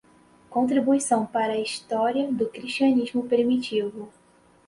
Contribuição 0.49 1.27
Para 1.27 1.53
a 1.53 1.59
História 1.59 2.31
do 2.31 2.49
Cristianismo 2.49 3.27
Primitivo 3.27 4.11